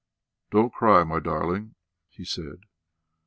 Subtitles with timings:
[0.49, 1.75] "Don't cry, my darling,"
[2.09, 2.61] he said.